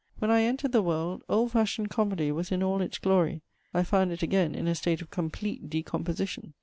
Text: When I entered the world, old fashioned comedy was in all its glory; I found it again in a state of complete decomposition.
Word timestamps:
When 0.17 0.31
I 0.31 0.41
entered 0.41 0.71
the 0.71 0.81
world, 0.81 1.23
old 1.29 1.51
fashioned 1.51 1.91
comedy 1.91 2.31
was 2.31 2.51
in 2.51 2.63
all 2.63 2.81
its 2.81 2.97
glory; 2.97 3.43
I 3.71 3.83
found 3.83 4.11
it 4.11 4.23
again 4.23 4.55
in 4.55 4.65
a 4.67 4.73
state 4.73 4.99
of 4.99 5.11
complete 5.11 5.69
decomposition. 5.69 6.55